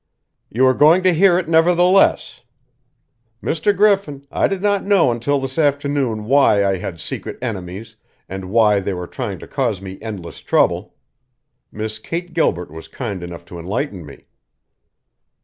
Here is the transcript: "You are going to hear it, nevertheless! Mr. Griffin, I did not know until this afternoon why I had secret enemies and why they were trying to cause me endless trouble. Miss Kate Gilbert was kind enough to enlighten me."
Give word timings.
"You 0.49 0.65
are 0.65 0.73
going 0.73 1.03
to 1.03 1.13
hear 1.13 1.37
it, 1.37 1.47
nevertheless! 1.47 2.41
Mr. 3.43 3.77
Griffin, 3.77 4.25
I 4.31 4.47
did 4.47 4.63
not 4.63 4.83
know 4.83 5.11
until 5.11 5.39
this 5.39 5.59
afternoon 5.59 6.25
why 6.25 6.65
I 6.65 6.77
had 6.77 6.99
secret 6.99 7.37
enemies 7.39 7.97
and 8.27 8.49
why 8.49 8.79
they 8.79 8.95
were 8.95 9.05
trying 9.05 9.37
to 9.37 9.47
cause 9.47 9.79
me 9.79 9.99
endless 10.01 10.39
trouble. 10.39 10.95
Miss 11.71 11.99
Kate 11.99 12.33
Gilbert 12.33 12.71
was 12.71 12.87
kind 12.87 13.21
enough 13.21 13.45
to 13.45 13.59
enlighten 13.59 14.03
me." 14.03 14.25